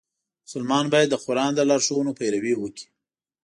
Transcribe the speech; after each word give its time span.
مسلمان 0.45 0.85
باید 0.93 1.09
د 1.11 1.15
قرآن 1.25 1.51
د 1.55 1.59
لارښوونو 1.69 2.11
پیروي 2.19 2.53
وکړي. 2.57 2.85